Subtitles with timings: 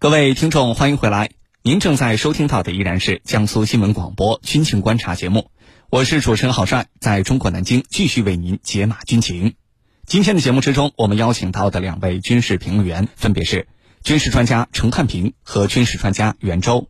[0.00, 1.28] 各位听众，欢迎回来。
[1.60, 5.50] 您正在收听到的依然是江苏新闻广播军情观察节目，
[5.90, 9.56] 我是主持人郝帅，在中国南京继续为您解码军情。
[10.06, 13.68] 今天的节目之中，我们邀请到的两位军事评论员分别是
[14.02, 16.88] 军事专家陈汉平和军事专家袁周。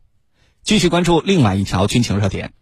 [0.63, 2.53] 继续关注另外一条军情热点：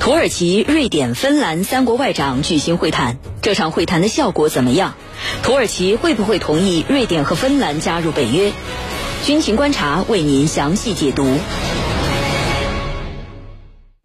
[0.00, 4.96] 土耳其、瑞典、芬兰三国外长举行会谈，这场会谈的效果怎么样？
[5.42, 8.52] 土耳其会不会同意瑞典和芬兰加入北约？
[9.24, 11.38] 军情观察为您详细解读。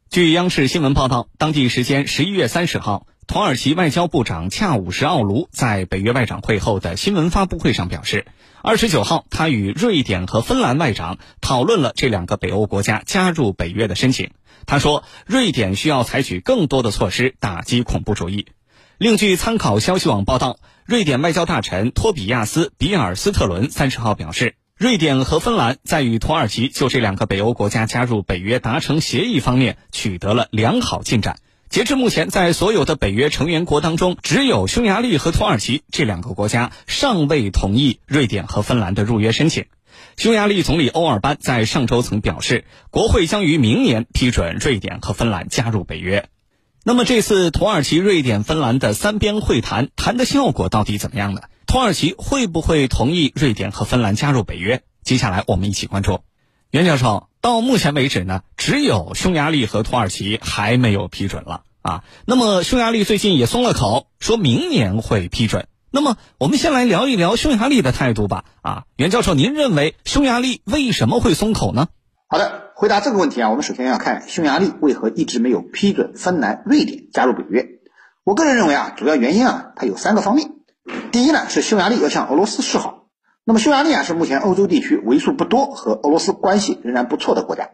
[0.10, 8.26] 据央视新闻报道，当地时间十一月三十号，土耳其外交部长恰武什奥卢在北约外长会后的新闻发布会上表示，
[8.62, 14.32] 二十九号他与瑞典和芬兰外长讨论了这两个北欧国家加入北约的申请。
[14.66, 18.48] 他说，瑞典需要采取更多的措施打击恐怖主义。
[19.00, 31.38] 另据参考消息网报道，瑞典外交大臣托比亚斯·比尔斯特伦三十号表示，瑞典和芬兰在与土耳其就这两个北欧国家加入北约达成协议方面取得了良好进展。
[31.70, 39.68] 截至目前，在所有的北约成员国当中，只有匈牙利和土耳其这两个国家尚未同意瑞典和芬兰的入约申请。
[40.18, 46.28] 匈牙利总理欧尔班在上周曾表示，国会将于明年批准瑞典和芬兰加入北约。
[46.86, 51.44] 那么这次土耳其、瑞典、芬兰的三边会谈谈的效果到底怎么样呢？
[51.66, 54.84] 土耳其会不会同意瑞典和芬兰加入北约？
[55.02, 56.20] 接下来我们一起关注。
[56.72, 62.04] 袁教授，到目前为止呢，只有匈牙利和土耳其还没有批准了啊。
[62.26, 65.68] 那么匈牙利最近也松了口，说明年会批准。
[65.90, 68.44] 那么我们先来聊一聊匈牙利的态度吧。
[68.62, 71.88] 啊，袁教授，您认为匈牙利为什么会松口呢？
[72.34, 77.68] 好的，回答这个问题啊，我们首先要看匈牙利为何一直没有批准芬兰、瑞典加入北约。
[78.24, 80.50] 我个人认为啊，主要原因啊，它有三个方面。
[81.12, 83.06] 第一呢，是匈牙利要向俄罗斯示好。
[83.46, 87.70] 那么匈牙利啊，是目前欧洲地区为数不多和俄罗斯关系仍然不错的国家。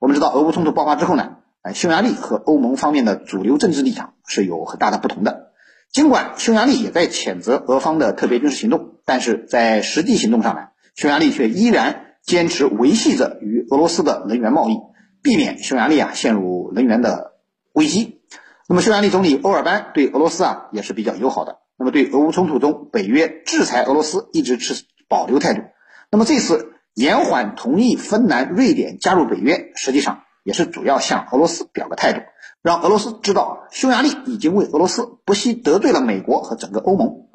[0.00, 5.52] 我们知道，俄乌冲突爆发之后呢，呃，匈牙利和欧盟方面的主流政治立场是有很大的不同的。
[5.92, 10.62] 尽管匈牙利也在谴责俄方的特别军事行动，但是在实际行动上呢，
[10.96, 12.06] 匈牙利却依然。
[12.22, 14.78] 坚持维系着与俄罗斯的能源贸易，
[15.22, 17.32] 避免匈牙利啊陷入能源的
[17.72, 18.20] 危机。
[18.68, 21.58] 那么，匈牙利总理欧尔班对俄罗斯啊也是比较友好的。
[21.76, 25.62] 那么，对俄乌冲突中北约制裁俄罗斯一直持保留态度。
[26.10, 32.20] 那么，这次延缓同意芬兰、瑞典加入北约，实际上也是主要向俄罗斯表个态度，
[32.62, 37.26] 让俄罗斯知道匈牙利已经为俄罗斯不惜得罪了美国和整个欧盟。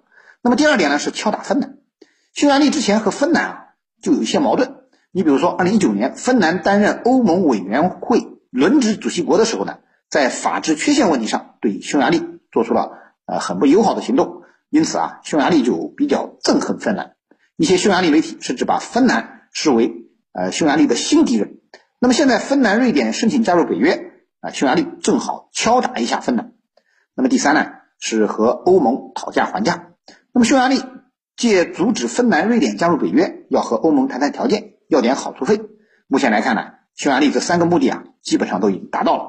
[0.41, 1.79] 那么，第二点呢是敲打芬兰。
[2.33, 3.61] 匈牙利之前和芬兰啊。
[4.05, 4.75] 就有一些矛盾。
[5.11, 9.79] 你比如说，二零一九年，芬兰担任欧盟委员会轮值主席国的时候呢，
[10.11, 12.21] 在法治缺陷问题上对匈牙利
[12.51, 12.91] 做出了
[13.25, 17.15] 呃很不友好的行动，因此啊，匈牙利就比较憎恨芬兰。
[17.57, 19.91] 一些匈牙利媒体甚至把芬兰视为
[20.33, 21.57] 呃匈牙利的新敌人。
[21.99, 26.51] 那么现在，芬兰、瑞典申请加入北约啊，匈牙利正好敲打一下芬兰。
[27.15, 27.65] 那么第三呢，
[27.97, 29.87] 是和欧盟讨价还价。
[30.31, 30.79] 那么匈牙利。
[31.35, 35.61] 借阻止芬兰、瑞典加入北约，要和欧盟谈谈条件，要点好处费。
[36.07, 36.61] 目前来看呢，
[36.95, 39.23] 匈牙利这三个目的啊，基本上都已经达到了。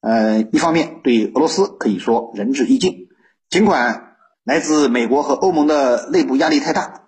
[0.00, 3.08] 呃，一方面对俄罗斯可以说仁至义尽，
[3.48, 7.02] 尽管来自美国和欧盟的内部压力太大，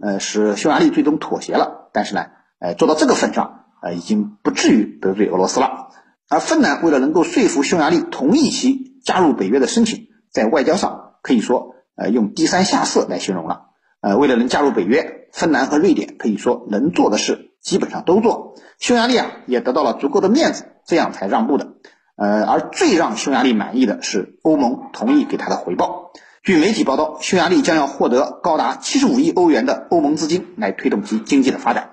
[0.00, 1.88] 呃，使匈牙利最终妥协了。
[1.92, 2.26] 但是呢，
[2.58, 5.88] 呃，做到这个份上，呃，已经不至于得罪俄罗斯了。
[6.28, 13.66] 而芬兰为了能够说服匈牙利同意其加入北约的申请，在外交上可以说，呃，用低三下四来形容了。
[14.02, 21.74] 呃，为了能加入北约，芬兰和瑞典可以说能做的事基本上都做，匈牙利啊也得到了足够的面子，这样才让步的。
[22.16, 26.10] 呃，而最让匈牙利满意的是欧盟同意给他的回报。
[26.42, 31.90] 据媒体报道，匈牙利将要获得高达七十五亿欧元的欧盟资金来推动其经济的发展。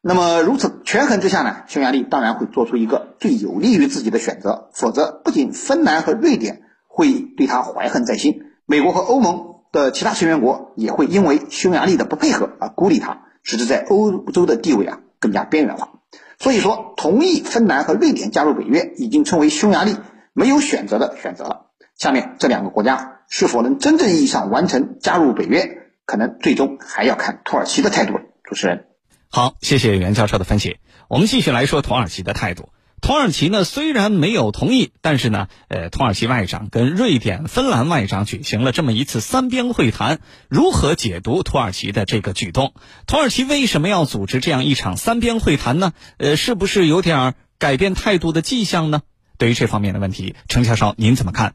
[0.00, 9.53] 那么如此权衡之下呢，匈牙利当然会做出一个最有利于自己的选择，否则不仅芬兰和瑞典会对他怀恨在心，美国和欧盟。
[9.74, 15.90] 的其他成员国也会因为匈牙利的不配合而孤立它，使之在欧洲的地位啊更加边缘化。
[16.38, 19.96] 所以说，同意芬兰和瑞典加入北约已经成为匈牙利
[20.32, 21.66] 没有选择的选择了。
[21.96, 28.20] 下面这两个国家是否能真正意义上完成加入北约，可能最终还要看土耳其的态度了。
[28.44, 28.86] 主持人，
[29.28, 30.78] 好，谢谢袁教授的分析。
[31.08, 32.68] 我们继续来说土耳其的态度。
[33.00, 40.20] 土耳其呢虽然没有同意，但是呢，呃，土耳其外长跟瑞典、芬兰外长举行了这么一次三边会谈。
[40.48, 42.72] 如何解读土耳其的这个举动？
[43.06, 45.92] 土耳其为什么要组织这样一场三边会谈呢？
[46.16, 49.02] 呃，是不是有点改变态度的迹象呢？
[49.36, 51.54] 对于这方面的问题，程教授您怎么看？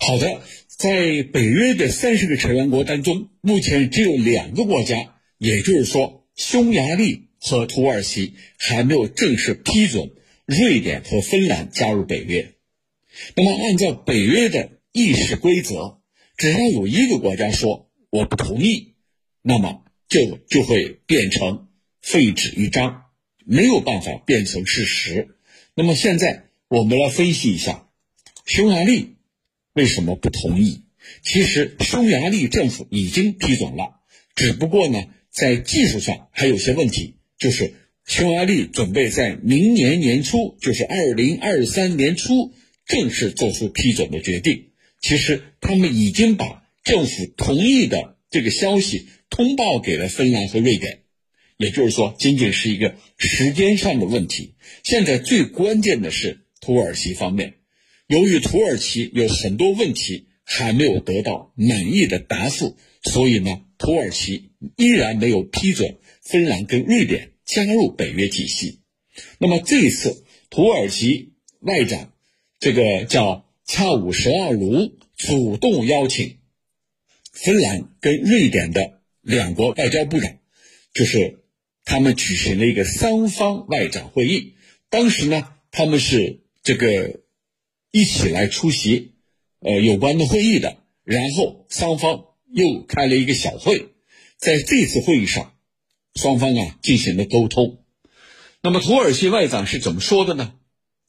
[0.00, 4.96] 好的，在北约的三十个成员国当中，目前只有两个国家，
[5.38, 10.10] 也就是说匈牙利和土耳其还没有正式批准
[10.46, 12.54] 瑞典和芬兰加入北约。
[13.36, 16.00] 那么，按照北约的议事规则，
[16.36, 18.94] 只要有一个国家说我不同意，
[19.42, 21.68] 那么这个就会变成
[22.00, 23.04] 废纸一张，
[23.44, 25.36] 没有办法变成事实。
[25.74, 27.88] 那么现在我们来分析一下，
[28.44, 29.16] 匈牙利
[29.74, 30.82] 为什么不同意？
[31.22, 34.00] 其实匈牙利政府已经批准了，
[34.34, 37.74] 只不过呢，在技术上还有些问题，就是
[38.06, 42.52] 匈牙利准备在明年年初，就是二零二三年初。
[42.84, 44.70] 正式做出批准的决定。
[45.00, 51.02] 其实他们已经把政府同意的这个消息通报给了芬兰和瑞典，
[51.56, 54.54] 也就是说，仅仅是一个时间上的问题。
[54.82, 57.54] 现在最关键的是土耳其方面，
[58.08, 68.80] 由于土耳其有很多问题还没有得到满意的答复，所以呢，土耳其依然没有批准芬兰跟瑞典加入北约体系。
[69.38, 72.12] 那么这一次，土耳其外长。
[72.58, 76.38] 这个叫恰武什奥卢主动邀请
[77.32, 80.38] 芬兰跟瑞典的两国外交部长，
[80.94, 81.40] 就是
[81.84, 84.54] 他们举行了一个三方外长会议。
[84.90, 87.20] 当时呢，他们是这个
[87.90, 89.14] 一起来出席
[89.58, 90.78] 呃有关的会议的。
[91.04, 93.88] 然后双方又开了一个小会，
[94.36, 95.56] 在这次会议上，
[96.14, 97.78] 双方啊进行了沟通。
[98.60, 100.54] 那么土耳其外长是怎么说的呢？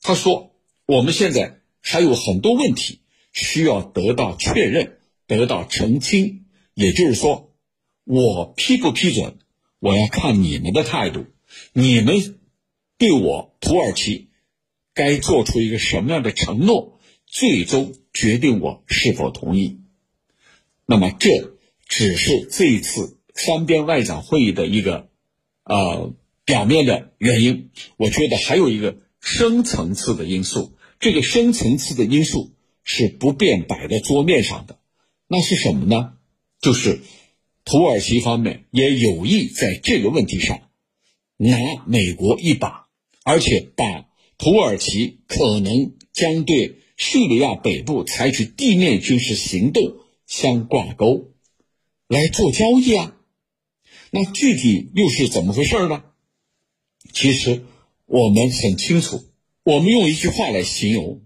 [0.01, 0.51] 他说。
[0.85, 2.99] 我们现在还有很多问题
[3.31, 4.97] 需要得到确认、
[5.27, 6.43] 得到澄清。
[6.73, 7.55] 也就是说，
[8.03, 9.37] 我批不批准，
[9.79, 11.27] 我要看你们的态度。
[11.71, 12.37] 你们
[12.97, 14.27] 对我土耳其
[14.93, 19.79] 该做出一个什么样的承诺，最终决定我是否同意。
[20.85, 21.55] 那么，这
[21.87, 25.09] 只是这一次三边外长会议的一个
[25.63, 26.13] 呃
[26.45, 27.71] 表面的原因。
[27.97, 28.97] 我觉得还有一个。
[29.25, 32.51] 深层次的因素，这个深层次的因素
[32.83, 34.79] 是不便摆在桌面上的，
[35.29, 36.15] 那是什么呢？
[36.59, 36.99] 就是
[37.63, 40.63] 土耳其方面也有意在这个问题上
[41.37, 41.57] 拿
[41.87, 42.87] 美国一把，
[43.23, 49.83] 而且把土耳其可能将对叙利亚北部采取地面军事行动
[50.27, 51.31] 相挂钩，
[52.09, 53.12] 来做交易啊。
[54.13, 56.03] 那具体又是怎么回事呢？
[57.11, 57.65] 其实。
[58.05, 59.23] 我们很清楚，
[59.63, 61.21] 我们用一句话来形容，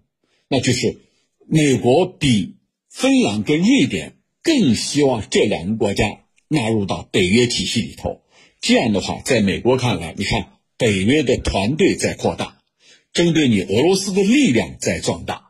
[0.47, 1.01] 那就是
[1.47, 2.55] 美国比
[2.89, 8.21] 芬兰跟瑞典更希望这两个国家纳入到北约体系里头。
[8.61, 12.61] 这样的话，在美国看来，你看北约的团队在扩大，
[13.11, 15.49] 针对你俄罗斯的力量在壮大。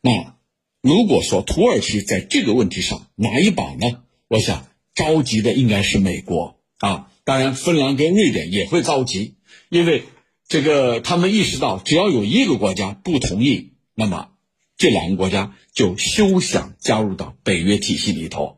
[0.00, 0.38] 那
[0.80, 4.04] 如果说土耳其在这个问题上拿一把呢？
[4.28, 4.68] 我想
[4.98, 9.36] 着急的应该是美国啊，当然芬兰跟瑞典也会着急，
[9.70, 10.02] 因为。
[10.50, 14.30] 这个他们意识到，只要有一个国家不同意，那么
[14.78, 18.56] 这两个国家就休想加入到北约体系里头。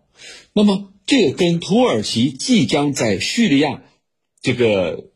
[0.53, 3.83] 那么，这跟土耳其即将在叙利亚
[4.41, 5.11] 这个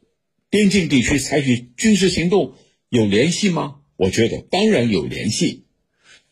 [0.50, 2.54] 边境地区采取军事行动
[2.88, 3.76] 有联系吗？
[3.94, 5.66] 我觉得当然有联系。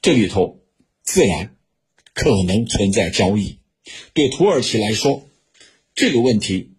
[0.01, 0.65] 这里头
[1.05, 1.55] 自然
[2.15, 3.59] 可能存在交易。
[4.15, 5.29] 对土耳其来说，
[5.95, 6.71] 这个问题，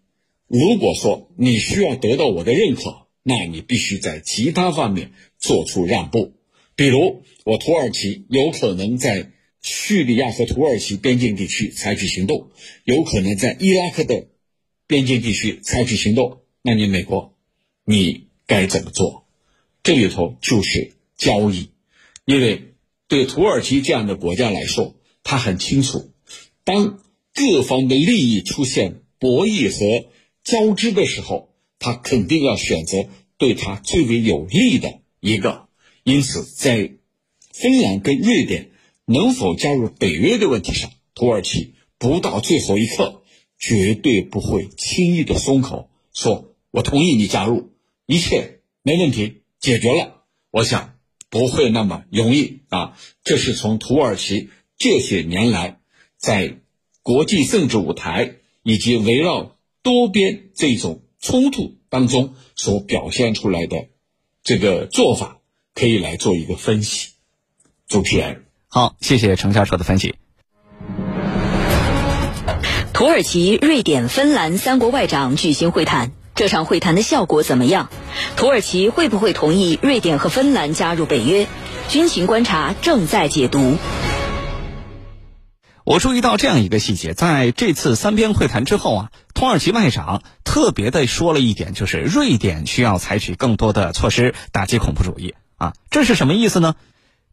[0.48, 3.02] 如果说你需要得到我的认可。
[3.26, 6.34] 那你必须在其他方面做出让步，
[6.76, 12.50] 比如我土耳其有可能在叙利亚和土耳其边境地区采取行动，
[12.84, 14.28] 有可能在伊拉克的
[14.88, 16.42] 边境地区采取行动。
[16.62, 17.34] 那你美国，
[17.86, 19.26] 你该怎么做？
[19.84, 21.70] 这里头就是交易，
[22.26, 22.74] 因为
[23.08, 26.12] 对土耳其这样的国家来说，他很清楚，
[26.64, 27.00] 当
[27.34, 30.10] 各方的利益出现博弈和
[30.44, 31.50] 交织的时候。
[31.80, 35.68] 他肯定要选择对他最为有利的一个，
[36.06, 36.94] 因此在
[37.52, 38.72] 芬兰跟瑞典
[39.04, 43.24] 能否加入北约的问题上，土耳其不到最后一刻
[43.60, 47.74] 绝对不会轻易的松口，说我同意你加入，
[48.06, 50.24] 一切没问题，解决了。
[50.52, 50.98] 我想
[51.30, 52.98] 不会那么容易啊！
[53.26, 55.82] 这是从土耳其这些年来
[56.24, 56.56] 在
[57.04, 61.02] 国际政治舞台以及围绕多边这种。
[61.26, 63.86] 冲突当中所表现出来的
[64.44, 65.38] 这个做法，
[65.74, 67.12] 可以来做一个分析。
[67.88, 70.16] 主持人，好，谢谢程教授的分析。
[72.92, 77.90] 土耳其、瑞典、芬兰三国外长举行会谈，这场会谈的效果怎么样？
[78.36, 81.48] 土耳其会不会同意瑞典和芬兰加入北约？
[81.88, 83.78] 军情观察正在解读。
[85.86, 90.24] 我注意到这样一个细节，在这次三边会谈之后啊，土耳其外长。
[90.46, 96.76] 特别的说了一点，就是瑞典需要采取更多的措施打击恐怖主义啊，这是什么意思呢？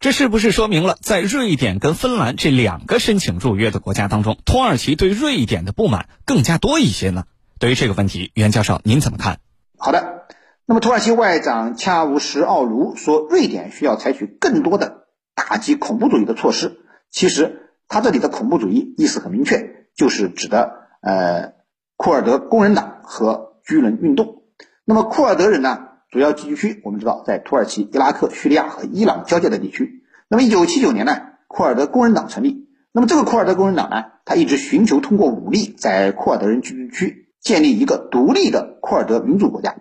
[0.00, 7.24] 这是不是说明了，在瑞典跟芬兰这两个申请入约的国家当中，土耳其对瑞典的不满更加多一些呢？
[7.58, 9.38] 对于这个问题，袁教授您怎么看？
[9.76, 10.24] 好的，
[10.64, 15.04] 那么土耳其外长恰乌什奥卢说，瑞典需要采取更多的
[15.34, 16.80] 打击恐怖主义的措施。
[17.10, 21.54] 其实他这里的恐怖主义意思很明确，就是指的呃
[21.96, 24.44] 库尔德工人党和居伦运动。
[24.84, 25.88] 那么库尔德人呢？
[26.08, 30.04] 主要聚居区，我们知道在土耳其、伊拉克、叙利亚和伊朗交界的地区。
[30.28, 32.68] 那么，一九七九年呢，库尔德工人党成立。
[32.92, 39.76] 那么，这个库尔德工人党呢，他一直寻求通过武力在库尔德人聚居区建立一个独立的库尔德民主国家。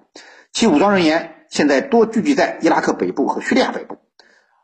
[0.52, 3.98] 其武装人员现在多聚集在伊拉克北部和叙利亚北部。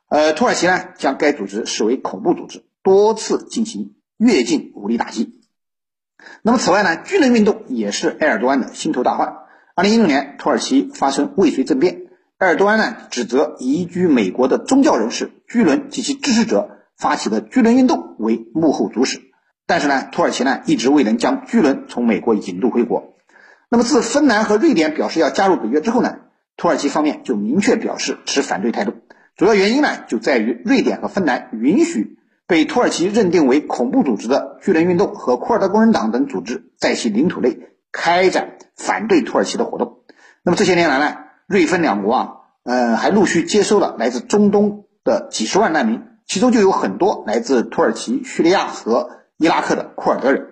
[0.10, 5.42] 呃，土耳其呢，将该组织视为恐怖组织，多次进行越境武力打击。
[6.44, 9.40] 那么，此外呢，军人运动也是埃尔多安的心头大患。
[9.74, 12.04] 二零一六年，土耳其发生未遂政变，
[12.38, 19.20] 埃尔多安呢指责移居美国的宗教人士居伦及其支持者发起的居伦运动为幕后主使。
[19.66, 23.16] 但是呢，土耳其呢一直未能将居伦从美国引渡回国。
[23.68, 26.20] 那么，自芬兰和瑞典表示要加入北约之后呢，
[26.56, 28.94] 土耳其方面就明确表示持反对态度。
[29.36, 37.60] 主要原因呢就在于瑞典和芬兰允许被土耳其认定为恐怖组织的巨人运动和库尔德工人党等组织在其领土内。
[37.98, 40.00] 开展反对土耳其的活动。
[40.44, 41.16] 那么这些年来呢，
[41.48, 42.30] 瑞芬两国啊，
[42.64, 50.46] 呃，还陆续接收了来自中东的几十万难民，其中就有很多来自土耳其、叙利亚和伊拉克的库尔德人。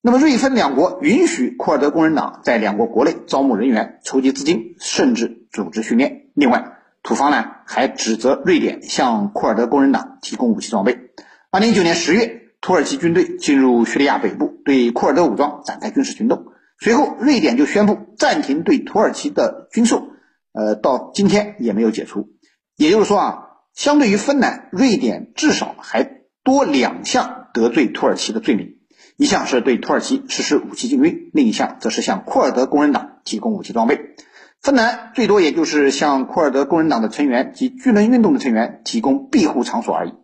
[0.00, 6.30] 那么瑞芬两国允许库尔德工人党在两国国内招募人员、筹集资金，甚至组织训练。
[6.32, 6.77] 另外，
[7.08, 10.98] 土方呢还指责瑞典向库尔德工人党提供武器装备。
[11.50, 12.42] 二零一九年十月。
[12.60, 16.46] 土耳其军队进入叙利亚北部，对库尔德武装展开军事行动。
[16.80, 20.08] 随后，瑞典就宣布暂停对土耳其的军售，
[20.52, 22.30] 呃，到今天也没有解除。
[22.76, 28.78] 也就是说啊，相对于芬兰，瑞典至少还多两项得罪土耳其的罪名：
[29.16, 34.16] 一项是对土耳其实施武器禁运，另一项则是向库尔德工人党提供武器装备。
[34.60, 40.14] 芬兰最多也就是向库尔德工人党的成员及巨人运动的成员提供庇护场所而已。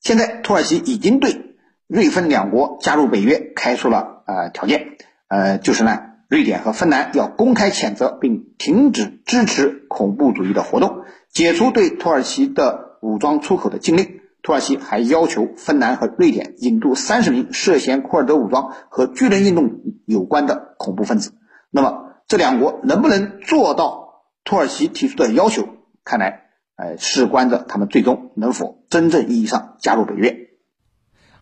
[0.00, 1.46] 现在，土耳其已经对。
[1.86, 14.20] 瑞芬两国加入北约开出了呃条件，呃就是呢，瑞典和芬兰要公开谴责并停止支持恐怖主义的活动，解除对土耳其的武装出口的禁令。
[14.40, 21.32] 土耳其还要求芬兰和瑞典引渡三十名涉嫌库尔德武装和巨人运动有关的恐怖分子。
[21.72, 25.68] 那么这两国能不能做到土耳其提出的要求？
[26.04, 26.44] 看来，
[26.76, 30.36] 呃，事关着他们最终能否真正意义上加入北约。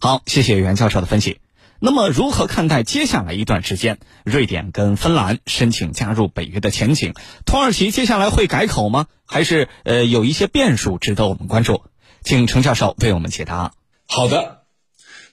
[0.01, 1.41] 好，谢谢袁教授的分析。
[1.79, 7.13] 那么，如何看待接下来一段时间瑞典跟芬兰申请加入北约的前景？
[7.45, 9.09] 土耳其接下来会改口吗？
[9.27, 11.83] 还是呃有一些变数值得我们关注？
[12.23, 13.73] 请程教授为我们解答。
[14.07, 14.63] 好的，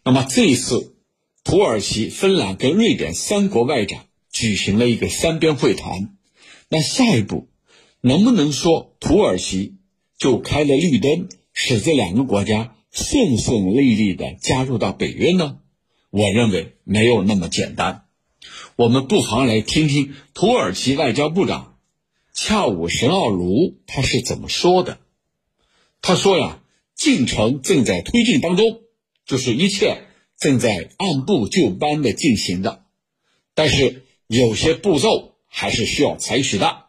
[0.03, 0.97] 那么这一次，
[1.45, 4.01] 土耳其、芬兰跟瑞典三国外长
[4.35, 6.17] 举行了一个三边会谈。
[6.67, 7.47] 那下一步，
[8.01, 9.75] 能不能说土耳其
[10.17, 12.75] 就开了绿灯，使这两个国家？
[12.91, 15.59] 顺顺利利的加入到北约呢？
[16.09, 18.05] 我认为没有那么简单。
[18.75, 21.77] 我们不妨来听听土耳其外交部长
[22.33, 24.99] 恰武什奥卢他是怎么说的。
[26.01, 26.61] 他说呀，
[26.93, 28.81] 进程正在推进当中，
[29.25, 30.03] 就是一切
[30.37, 32.83] 正在按部就班的进行的，
[33.53, 36.85] 但是有些步骤还是需要采取的。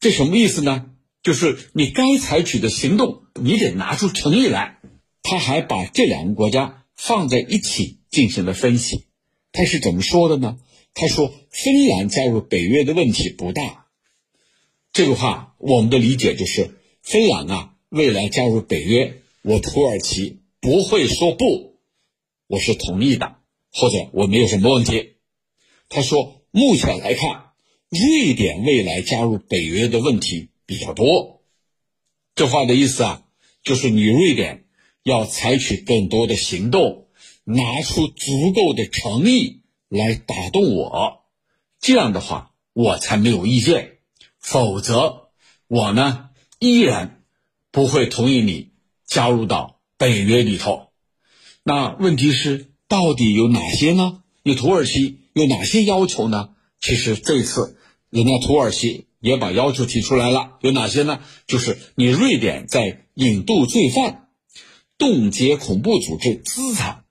[0.00, 0.90] 这什么意思呢？
[1.22, 4.78] 就是你该采取的行动，你得拿出诚意来。
[5.22, 9.06] 他还把这两个国家放在一起进行了分析，
[9.50, 10.58] 他是怎么说的呢？
[10.94, 13.86] 他说：“芬兰加入北约的问题不大。”
[14.94, 21.80] 这个话我们的理解就是，芬兰啊，未来加入北约，我土耳其不会说不，
[22.46, 23.36] 我是同意的，
[23.72, 25.15] 或者我没有什么问题。
[25.88, 27.50] 他说：“目前来看，
[27.88, 31.42] 瑞典未来加入北约的问题比较多。”
[32.34, 33.22] 这话的意思啊，
[33.62, 34.64] 就是你瑞典。
[35.02, 37.06] 要采取更多的行动，
[37.44, 41.20] 拿出足够的诚意来打动我，
[41.78, 43.98] 这样的话我才没有意见。
[44.40, 45.28] 否则，
[45.68, 47.22] 我呢依然
[47.70, 48.70] 不会同意你
[49.06, 50.88] 加入到北约里头。
[51.62, 54.24] 那问题是，到底有哪些呢？
[54.42, 56.54] 你土耳其有哪些要求呢？
[56.80, 57.76] 其实这次
[58.08, 61.20] 人家土耳其也把要求提出来了，有哪些呢？
[61.46, 64.30] 就是你瑞典在引渡罪犯。
[64.96, 67.04] 冻结恐怖组织资产，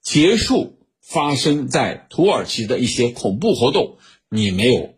[0.00, 3.98] 结束发生在土耳其的一些恐怖活动，
[4.30, 4.94] 你没有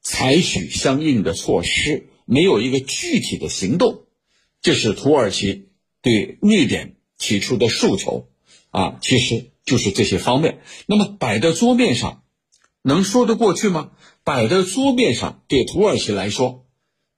[0.00, 4.04] 采取相应的措施，没有一个具体的行动，
[4.62, 8.28] 这是土耳其对瑞典提出的诉求
[8.70, 10.60] 啊，其实就是这些方面。
[10.86, 12.22] 那么摆在桌面上，
[12.82, 13.90] 能说得过去吗？
[14.24, 16.66] 摆在桌面上，对土耳其来说，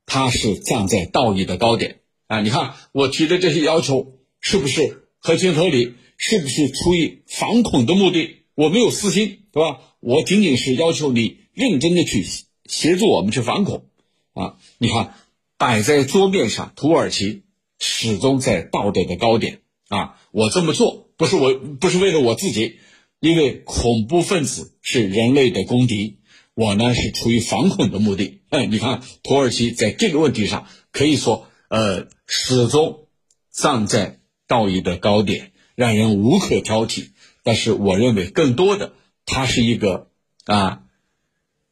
[0.06, 2.40] 他是站在道义的高点啊！
[2.40, 5.94] 你看我提的这些要求是不是合情合理？
[6.18, 8.44] 是不是出于反恐的目的？
[8.54, 9.80] 我没有私心，对吧？
[10.00, 12.24] 我仅仅是要求你认真的去
[12.64, 13.84] 协助我们去反恐
[14.32, 14.56] 啊！
[14.78, 15.14] 你看
[15.58, 17.42] 摆在桌面上，土耳其
[17.78, 20.18] 始终在道德的高点啊！
[20.30, 22.78] 我这么做不是我不是为了我自己，
[23.20, 26.18] 因为恐怖分子是人类的公敌。
[26.54, 33.08] 我呢是出于反恐的目的，哎，你看土耳其在这个问题上可以说，呃，始终
[33.52, 37.10] 站在道义的高点，让人无可挑剔。
[37.42, 38.94] 但是我认为更多的，
[39.26, 40.08] 它是一个
[40.46, 40.80] 啊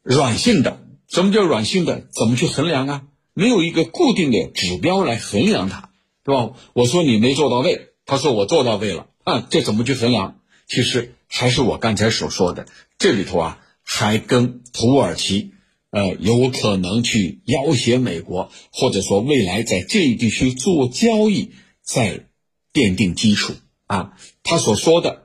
[0.02, 0.82] 软性的。
[1.08, 2.06] 什么叫软性的？
[2.10, 3.02] 怎么去衡量啊？
[3.32, 5.90] 没有一个固定的指标来衡量它，
[6.24, 6.52] 对吧？
[6.74, 10.40] 我说你没做到位，他说我做到位了，啊，这怎么去衡量？
[10.66, 12.66] 其实还是我刚才所说的，
[12.98, 13.60] 这里头啊。
[13.86, 15.52] 还跟土耳其，
[15.90, 21.52] 呃，有可能去要挟美国，或者说未来在这一地区做交易，
[21.82, 22.24] 在
[22.72, 23.52] 奠定基础
[23.86, 24.16] 啊。
[24.42, 25.24] 他所说的，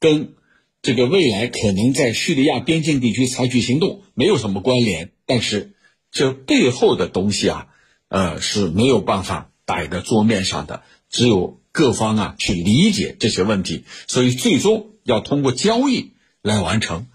[0.00, 0.34] 跟
[0.82, 5.74] 这个未来可能在叙利亚边境地区采取行动没有什么关联，但是
[6.10, 7.68] 这背后的东西啊，
[8.08, 16.12] 呃，是没有办法摆在桌面上的，只有各方啊去理解这些问题，所以最终要通过交易
[16.42, 17.06] 来完成。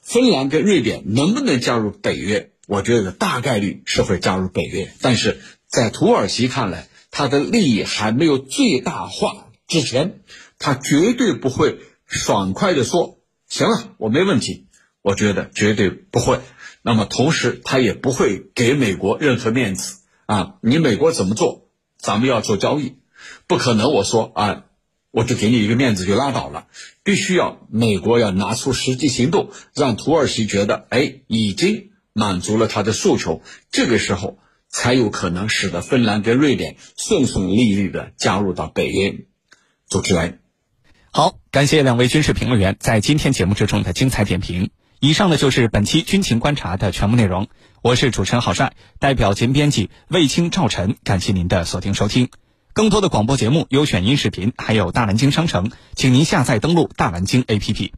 [0.00, 2.50] 芬兰跟瑞典能不能加入北约？
[2.68, 10.20] 我觉得大概率是会加入北约，但是在土耳其看来，他的利益还没有最大化之前，
[10.58, 14.66] 他绝对不会爽快的说“行了，我没问题”。
[15.02, 16.38] 我觉得绝对不会。
[16.82, 20.54] 那么同时，他也不会给美国任何面子啊！
[20.60, 22.96] 你美国怎么做，咱们要做交易，
[23.46, 23.92] 不可能。
[23.92, 24.64] 我说啊。
[25.14, 26.68] 我就给你一个面子就拉倒了，
[27.04, 34.38] 必须要美国要拿出实际行动，让土耳其觉得，哎，已经满足了他的诉求，这个时候
[34.70, 39.26] 才有可能使得芬兰跟瑞典顺顺利利的加入到北约。
[39.86, 40.38] 主持人，
[41.10, 44.70] 好，感谢两位军事评论员在今天节目之中的精彩点评。
[44.98, 47.48] 以上呢就是本期军情观察的全部内容。
[47.82, 52.30] 我是主持人郝帅，代表节目编辑卫青、赵晨，感谢您的锁定收听。
[52.74, 57.92] 更多的广播节目、优选音视频，还有大蓝鲸商城，请您下载登录大蓝鲸 APP。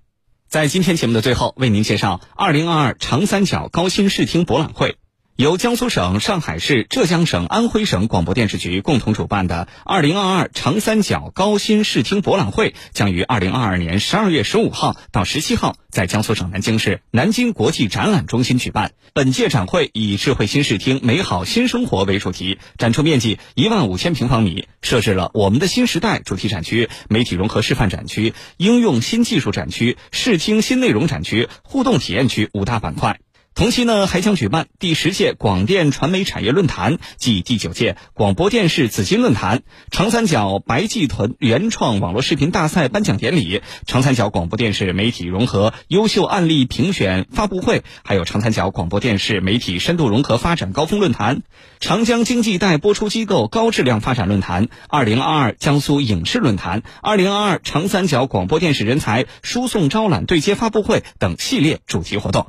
[0.48, 4.96] 在今天节目的最后，为您介绍二零二二长三角高新视听博览会。
[5.36, 18.92] 由江苏省、上海市、浙江省、安徽省广播电视局共同主办的二零二二长三角高新视听博览会，将于二零二二年十二月十五号到十七号在江苏省南京市南京国际展览中心举办。
[19.12, 33.18] 本届展会以“智慧新视听，美好新生活”为主题，展出面积一万五千平方米，设置了“我们的新时代”主题展区、媒体融合示范展区、应用新技术展区、视听新内容展区、互动体验区五大板块。
[33.54, 39.62] 同期呢，还将举办第十届广电传媒产业论坛暨第九届广播电视紫金论坛、
[39.92, 51.42] 长三角白暨豚原创网络视频大赛颁奖典礼、长三角广播电视媒体融合优秀案例评选发布会，还有长三角广播电视媒体深度融合发展高峰论坛、
[51.78, 62.48] 长江经济带播出机构高质量发展论坛、二零二二江苏影视论坛、二零二二长三角广播电视人才输送招揽对接发布会等系列主题活动。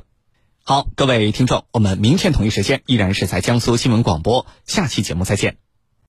[0.68, 5.58] 好，各位听众，我们明天同一时间依然是在江苏新闻广播，下期节目再见。